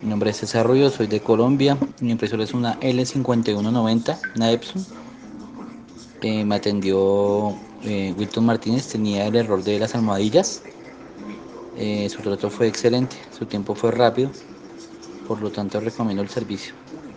Mi 0.00 0.08
nombre 0.10 0.30
es 0.30 0.36
César 0.36 0.66
Rubio, 0.66 0.90
soy 0.90 1.06
de 1.06 1.20
Colombia. 1.20 1.78
Mi 2.00 2.10
impresora 2.12 2.44
es 2.44 2.52
una 2.52 2.78
L5190, 2.80 4.18
una 4.36 4.52
Epson. 4.52 4.84
Eh, 6.20 6.44
me 6.44 6.56
atendió 6.56 7.54
eh, 7.82 8.14
Wilton 8.16 8.44
Martínez, 8.44 8.88
tenía 8.88 9.26
el 9.26 9.36
error 9.36 9.62
de 9.62 9.78
las 9.78 9.94
almohadillas. 9.94 10.62
Eh, 11.76 12.08
su 12.10 12.22
trato 12.22 12.50
fue 12.50 12.68
excelente, 12.68 13.16
su 13.30 13.46
tiempo 13.46 13.74
fue 13.74 13.90
rápido, 13.90 14.30
por 15.26 15.40
lo 15.40 15.50
tanto 15.50 15.80
recomiendo 15.80 16.22
el 16.22 16.28
servicio. 16.28 16.74